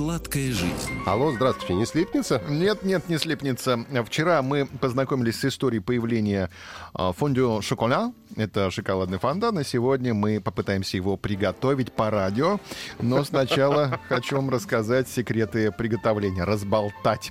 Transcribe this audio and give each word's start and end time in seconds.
Сладкая 0.00 0.50
жизнь. 0.50 0.98
Алло, 1.04 1.30
здравствуйте, 1.30 1.74
не 1.74 1.84
слипнется? 1.84 2.40
Нет, 2.48 2.84
нет, 2.84 3.10
не 3.10 3.18
слипнется. 3.18 3.84
Вчера 4.06 4.40
мы 4.40 4.64
познакомились 4.64 5.38
с 5.38 5.44
историей 5.44 5.82
появления 5.82 6.48
а, 6.94 7.12
фондю 7.12 7.60
шоколя. 7.60 8.10
Это 8.34 8.70
шоколадный 8.70 9.18
фонтан, 9.18 9.58
и 9.58 9.64
сегодня 9.64 10.14
мы 10.14 10.40
попытаемся 10.40 10.96
его 10.96 11.18
приготовить 11.18 11.92
по 11.92 12.08
радио. 12.08 12.60
Но 12.98 13.24
сначала 13.24 14.00
хочу 14.08 14.36
вам 14.36 14.48
рассказать 14.48 15.06
секреты 15.06 15.70
приготовления, 15.70 16.44
разболтать. 16.44 17.30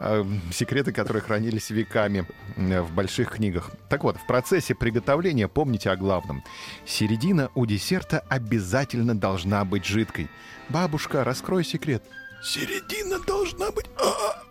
А, 0.00 0.26
секреты, 0.50 0.92
которые 0.92 1.22
хранились 1.22 1.68
веками 1.68 2.26
в 2.56 2.90
больших 2.94 3.32
книгах. 3.32 3.70
Так 3.90 4.02
вот, 4.04 4.16
в 4.16 4.26
процессе 4.26 4.74
приготовления 4.74 5.46
помните 5.46 5.90
о 5.90 5.96
главном. 5.96 6.42
Середина 6.86 7.50
у 7.54 7.66
десерта 7.66 8.24
обязательно 8.30 9.14
должна 9.14 9.62
быть 9.66 9.84
жидкой. 9.84 10.30
Бабушка, 10.68 11.24
раскрой 11.24 11.64
секрет. 11.64 11.97
Середина 12.42 13.18
должна 13.20 13.70
быть... 13.70 13.86
А-а. 13.98 14.42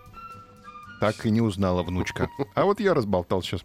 Так 0.99 1.25
и 1.25 1.29
не 1.29 1.41
узнала 1.41 1.83
внучка. 1.83 2.29
А 2.55 2.65
вот 2.65 2.79
я 2.79 2.93
разболтал 2.93 3.41
сейчас. 3.41 3.61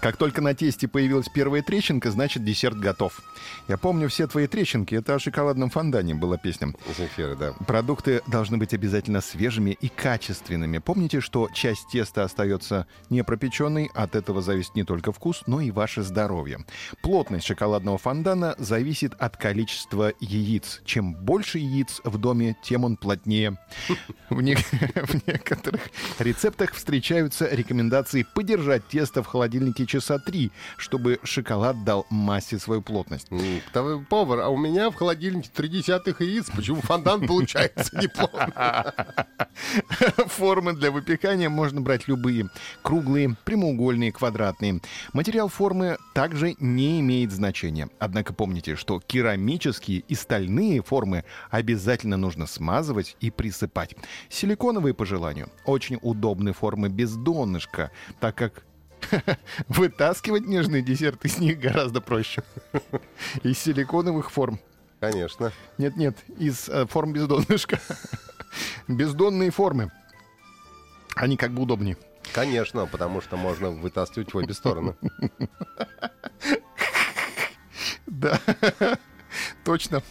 Как 0.00 0.16
только 0.16 0.40
на 0.40 0.54
тесте 0.54 0.86
появилась 0.86 1.28
первая 1.28 1.60
трещинка, 1.60 2.12
значит 2.12 2.44
десерт 2.44 2.78
готов. 2.78 3.20
Я 3.66 3.76
помню 3.76 4.08
все 4.08 4.28
твои 4.28 4.46
трещинки. 4.46 4.94
Это 4.94 5.16
о 5.16 5.18
шоколадном 5.18 5.70
фондане 5.70 6.14
была 6.14 6.36
песня. 6.36 6.72
Земфира, 6.96 7.34
да. 7.34 7.52
Продукты 7.66 8.22
должны 8.28 8.58
быть 8.58 8.74
обязательно 8.74 9.20
свежими 9.20 9.76
и 9.80 9.88
качественными. 9.88 10.78
Помните, 10.78 11.20
что 11.20 11.48
часть 11.52 11.88
теста 11.90 12.22
остается 12.22 12.86
непропеченной. 13.10 13.90
От 13.92 14.14
этого 14.14 14.40
зависит 14.40 14.76
не 14.76 14.84
только 14.84 15.10
вкус, 15.10 15.42
но 15.46 15.60
и 15.60 15.72
ваше 15.72 16.02
здоровье. 16.02 16.64
Плотность 17.02 17.46
шоколадного 17.46 17.98
фондана 17.98 18.54
зависит 18.58 19.14
от 19.14 19.36
количества 19.36 20.12
яиц. 20.20 20.80
Чем 20.84 21.14
больше 21.14 21.58
яиц 21.58 22.00
в 22.04 22.18
доме, 22.18 22.56
тем 22.62 22.84
он 22.84 22.96
плотнее. 22.96 23.58
В, 24.30 24.42
не... 24.42 24.54
в 24.94 25.26
некоторых 25.26 25.80
рецептах 26.18 26.74
встречаются 26.74 27.48
рекомендации 27.50 28.26
подержать 28.34 28.86
тесто 28.86 29.22
в 29.22 29.26
холодильнике 29.26 29.87
часа 29.88 30.18
три, 30.18 30.52
чтобы 30.76 31.18
шоколад 31.24 31.82
дал 31.84 32.06
массе 32.10 32.58
свою 32.58 32.82
плотность. 32.82 33.26
М, 33.30 34.04
Повар, 34.06 34.40
а 34.40 34.48
у 34.48 34.56
меня 34.56 34.90
в 34.90 34.94
холодильнике 34.94 35.50
три 35.52 35.68
десятых 35.68 36.20
яиц. 36.20 36.50
Почему 36.54 36.80
фондан 36.80 37.26
получается 37.26 37.96
неплохо? 38.00 38.94
Формы 40.28 40.74
для 40.74 40.90
выпекания 40.90 41.48
можно 41.48 41.80
брать 41.80 42.06
любые. 42.06 42.48
Круглые, 42.82 43.36
прямоугольные, 43.44 44.12
квадратные. 44.12 44.80
Материал 45.12 45.48
формы 45.48 45.96
также 46.14 46.54
не 46.60 47.00
имеет 47.00 47.32
значения. 47.32 47.88
Однако 47.98 48.32
помните, 48.34 48.76
что 48.76 49.00
керамические 49.00 50.00
и 50.00 50.14
стальные 50.14 50.82
формы 50.82 51.24
обязательно 51.50 52.16
нужно 52.16 52.46
смазывать 52.46 53.16
и 53.20 53.30
присыпать. 53.30 53.96
Силиконовые 54.28 54.94
по 54.94 55.06
желанию. 55.06 55.48
Очень 55.64 55.98
удобны 56.02 56.52
формы 56.52 56.88
без 56.88 57.14
донышка, 57.14 57.90
так 58.20 58.36
как 58.36 58.64
Вытаскивать 59.68 60.46
нежный 60.46 60.82
десерт 60.82 61.24
из 61.24 61.38
них 61.38 61.58
гораздо 61.58 62.00
проще. 62.00 62.42
Из 63.42 63.58
силиконовых 63.58 64.30
форм. 64.30 64.60
Конечно. 65.00 65.52
Нет-нет, 65.78 66.16
из 66.38 66.68
э, 66.68 66.86
форм 66.86 67.12
без 67.12 67.28
донышка. 67.28 67.78
Бездонные 68.88 69.50
формы. 69.50 69.92
Они 71.14 71.36
как 71.36 71.52
бы 71.52 71.62
удобнее. 71.62 71.96
Конечно, 72.32 72.86
потому 72.86 73.20
что 73.20 73.36
можно 73.36 73.70
вытаскивать 73.70 74.34
в 74.34 74.36
обе 74.36 74.54
стороны. 74.54 74.94
Да, 78.06 78.40
точно. 79.64 80.02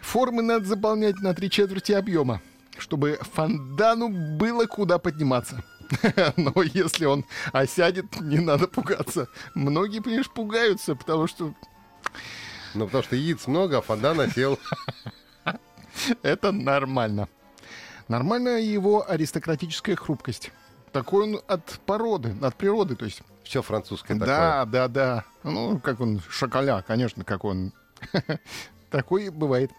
Формы 0.00 0.42
надо 0.42 0.64
заполнять 0.64 1.20
на 1.20 1.34
три 1.34 1.50
четверти 1.50 1.92
объема, 1.92 2.40
чтобы 2.78 3.18
фондану 3.20 4.08
было 4.08 4.64
куда 4.64 4.98
подниматься. 4.98 5.62
Но 6.36 6.62
если 6.62 7.04
он 7.06 7.24
осядет, 7.52 8.20
не 8.20 8.38
надо 8.38 8.68
пугаться. 8.68 9.28
Многие, 9.54 10.00
понимаешь, 10.00 10.30
пугаются, 10.30 10.94
потому 10.94 11.26
что... 11.26 11.54
Ну, 12.74 12.86
потому 12.86 13.02
что 13.02 13.16
яиц 13.16 13.46
много, 13.46 13.78
а 13.78 13.82
фондан 13.82 14.20
осел. 14.20 14.58
Это 16.22 16.52
нормально. 16.52 17.28
Нормальная 18.08 18.60
его 18.60 19.08
аристократическая 19.08 19.96
хрупкость. 19.96 20.50
Такой 20.92 21.24
он 21.24 21.40
от 21.46 21.64
породы, 21.86 22.34
от 22.40 22.56
природы, 22.56 22.96
то 22.96 23.04
есть. 23.04 23.22
Все 23.44 23.62
французское 23.62 24.16
Да, 24.16 24.64
да, 24.66 24.88
да. 24.88 25.24
Ну, 25.42 25.78
как 25.78 26.00
он, 26.00 26.20
шоколя, 26.28 26.82
конечно, 26.86 27.24
как 27.24 27.44
он. 27.44 27.72
Такой 28.90 29.28
бывает. 29.30 29.70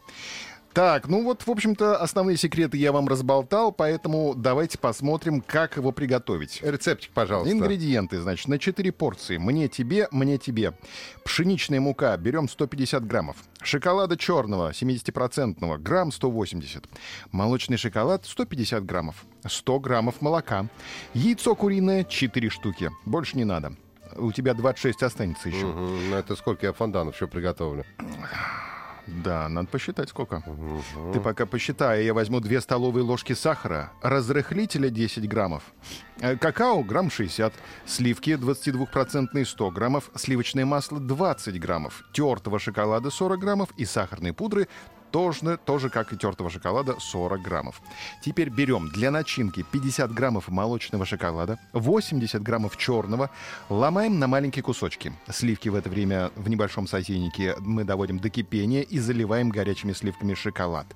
Так, 0.79 1.09
ну 1.09 1.25
вот, 1.25 1.45
в 1.45 1.51
общем-то, 1.51 1.97
основные 1.97 2.37
секреты 2.37 2.77
я 2.77 2.93
вам 2.93 3.09
разболтал, 3.09 3.73
поэтому 3.73 4.33
давайте 4.33 4.77
посмотрим, 4.77 5.41
как 5.41 5.75
его 5.75 5.91
приготовить. 5.91 6.61
Рецептик, 6.63 7.11
пожалуйста. 7.11 7.51
Ингредиенты, 7.51 8.21
значит, 8.21 8.47
на 8.47 8.57
4 8.57 8.89
порции. 8.93 9.35
Мне 9.35 9.67
тебе, 9.67 10.07
мне 10.11 10.37
тебе. 10.37 10.71
Пшеничная 11.25 11.81
мука 11.81 12.15
берем 12.15 12.47
150 12.47 13.05
граммов. 13.05 13.35
Шоколада 13.61 14.15
черного 14.15 14.69
70-процентного 14.69 15.77
грамм 15.79 16.13
180. 16.13 16.85
Молочный 17.33 17.75
шоколад 17.75 18.25
150 18.25 18.85
граммов. 18.85 19.25
100 19.45 19.79
граммов 19.81 20.21
молока. 20.21 20.67
Яйцо 21.13 21.55
куриное 21.55 22.05
4 22.05 22.49
штуки. 22.49 22.89
Больше 23.03 23.35
не 23.35 23.43
надо. 23.43 23.75
У 24.15 24.31
тебя 24.31 24.53
26 24.53 25.03
останется 25.03 25.49
еще. 25.49 25.65
Угу, 25.65 26.15
это 26.15 26.37
сколько 26.37 26.67
я 26.67 26.71
фонданов 26.71 27.15
еще 27.15 27.27
приготовлю? 27.27 27.83
Да, 29.23 29.49
надо 29.49 29.67
посчитать 29.67 30.09
сколько. 30.09 30.43
Ты 31.13 31.19
пока 31.19 31.45
посчитай, 31.45 32.05
я 32.05 32.13
возьму 32.13 32.39
2 32.39 32.61
столовые 32.61 33.03
ложки 33.03 33.33
сахара, 33.33 33.91
разрыхлителя 34.01 34.89
10 34.89 35.27
граммов, 35.27 35.63
э, 36.21 36.37
какао 36.37 36.83
грамм 36.83 37.09
60, 37.09 37.53
сливки 37.85 38.35
22% 38.35 39.45
100 39.45 39.71
граммов, 39.71 40.09
сливочное 40.15 40.65
масло 40.65 40.99
20 40.99 41.59
граммов, 41.59 42.03
тертого 42.13 42.59
шоколада 42.59 43.09
40 43.09 43.39
граммов 43.39 43.69
и 43.77 43.85
сахарной 43.85 44.33
пудры 44.33 44.67
тоже, 45.11 45.57
тоже 45.57 45.89
как 45.89 46.13
и 46.13 46.17
тертого 46.17 46.49
шоколада 46.49 46.95
40 46.99 47.41
граммов. 47.41 47.81
Теперь 48.21 48.49
берем 48.49 48.89
для 48.89 49.11
начинки 49.11 49.65
50 49.71 50.13
граммов 50.13 50.49
молочного 50.49 51.05
шоколада, 51.05 51.57
80 51.73 52.41
граммов 52.41 52.77
черного, 52.77 53.29
ломаем 53.69 54.19
на 54.19 54.27
маленькие 54.27 54.63
кусочки. 54.63 55.13
Сливки 55.29 55.69
в 55.69 55.75
это 55.75 55.89
время 55.89 56.31
в 56.35 56.49
небольшом 56.49 56.87
сотейнике 56.87 57.55
мы 57.59 57.83
доводим 57.83 58.19
до 58.19 58.29
кипения 58.29 58.81
и 58.81 58.99
заливаем 58.99 59.49
горячими 59.49 59.93
сливками 59.93 60.33
шоколад. 60.33 60.87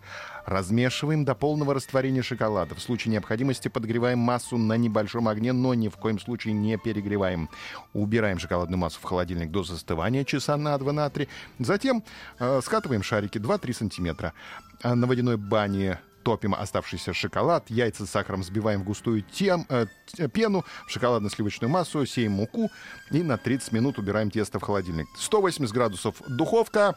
Размешиваем 0.46 1.24
до 1.24 1.36
полного 1.36 1.74
растворения 1.74 2.22
шоколада. 2.22 2.76
В 2.76 2.82
случае 2.82 3.14
необходимости 3.14 3.70
подогреваем 3.70 4.20
массу 4.20 4.58
на 4.58 4.76
небольшом 4.76 5.30
огне, 5.30 5.54
но 5.54 5.74
ни 5.74 5.88
в 5.88 5.96
коем 5.96 6.20
случае 6.20 6.54
не 6.54 6.78
перегреваем. 6.78 7.50
Убираем 7.94 8.40
шоколадную 8.40 8.78
массу 8.78 9.00
в 9.00 9.04
холодильник 9.04 9.52
до 9.52 9.64
застывания 9.64 10.26
часа 10.26 10.58
на 10.58 10.78
2 10.78 10.92
на 10.92 11.10
3. 11.10 11.30
Затем 11.60 12.04
э, 12.40 12.60
скатываем 12.62 13.04
шарики 13.04 13.38
2-3 13.38 13.74
сантиметра. 14.04 14.34
А 14.82 14.96
на 14.96 15.08
водяной 15.08 15.38
бане 15.38 16.00
топим 16.24 16.54
оставшийся 16.56 17.14
шоколад, 17.14 17.70
яйца 17.70 18.06
с 18.06 18.10
сахаром 18.10 18.42
взбиваем 18.42 18.82
в 18.82 18.84
густую 18.84 19.22
тем, 19.22 19.66
э, 19.70 19.86
пену, 20.32 20.64
в 20.88 20.92
шоколадно-сливочную 20.92 21.70
массу, 21.70 22.06
сеем 22.06 22.34
муку 22.34 22.70
и 23.12 23.22
на 23.24 23.38
30 23.38 23.72
минут 23.72 24.00
убираем 24.00 24.32
тесто 24.32 24.60
в 24.60 24.64
холодильник. 24.64 25.08
180 25.18 25.74
градусов 25.74 26.16
духовка, 26.28 26.96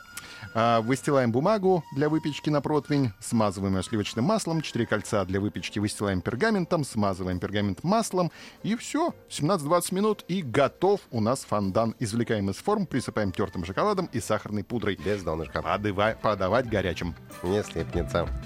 э, 0.54 0.80
выстилаем 0.80 1.32
бумагу 1.32 1.84
для 1.94 2.08
выпечки 2.08 2.50
на 2.50 2.60
противень, 2.60 3.12
смазываем 3.20 3.76
ее 3.76 3.82
сливочным 3.82 4.24
маслом, 4.24 4.62
4 4.62 4.86
кольца 4.86 5.24
для 5.24 5.40
выпечки 5.40 5.78
выстилаем 5.78 6.20
пергаментом, 6.20 6.84
смазываем 6.84 7.38
пергамент 7.38 7.84
маслом 7.84 8.30
и 8.62 8.76
все, 8.76 9.14
17-20 9.28 9.94
минут 9.94 10.24
и 10.28 10.42
готов 10.42 11.00
у 11.10 11.20
нас 11.20 11.44
фондан. 11.44 11.94
Извлекаем 11.98 12.50
из 12.50 12.56
форм, 12.56 12.86
присыпаем 12.86 13.32
тертым 13.32 13.64
шоколадом 13.64 14.08
и 14.12 14.20
сахарной 14.20 14.64
пудрой. 14.64 14.96
Без 14.96 15.22
донышка. 15.22 15.62
Подавай, 15.62 16.16
подавать 16.16 16.68
горячим. 16.68 17.14
Не 17.42 17.62
слипнется. 17.62 18.45